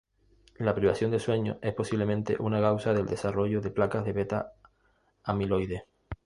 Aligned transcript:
La 0.57 0.73
privación 0.73 1.11
de 1.11 1.19
sueño 1.19 1.59
es 1.61 1.75
posiblemente 1.75 2.35
una 2.39 2.59
causa 2.59 2.91
del 2.91 3.05
desarrollo 3.05 3.61
de 3.61 3.69
placas 3.69 4.03
de 4.03 4.13
Beta-amiloide. 4.13 5.85